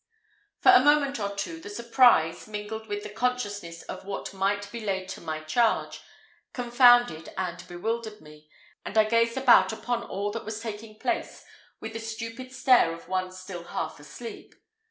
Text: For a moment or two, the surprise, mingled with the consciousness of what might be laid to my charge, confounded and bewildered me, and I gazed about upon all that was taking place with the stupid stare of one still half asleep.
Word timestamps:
For 0.61 0.71
a 0.71 0.79
moment 0.79 1.19
or 1.19 1.35
two, 1.35 1.59
the 1.59 1.69
surprise, 1.69 2.47
mingled 2.47 2.87
with 2.87 3.03
the 3.03 3.09
consciousness 3.09 3.83
of 3.83 4.03
what 4.03 4.33
might 4.33 4.71
be 4.71 4.79
laid 4.79 5.07
to 5.09 5.21
my 5.21 5.41
charge, 5.41 6.01
confounded 6.53 7.31
and 7.37 7.63
bewildered 7.67 8.19
me, 8.19 8.49
and 8.83 8.97
I 8.97 9.03
gazed 9.03 9.37
about 9.37 9.71
upon 9.71 10.01
all 10.01 10.31
that 10.31 10.43
was 10.43 10.59
taking 10.59 10.97
place 10.97 11.45
with 11.79 11.93
the 11.93 11.99
stupid 11.99 12.51
stare 12.51 12.91
of 12.95 13.07
one 13.09 13.31
still 13.31 13.65
half 13.65 13.99
asleep. 13.99 14.55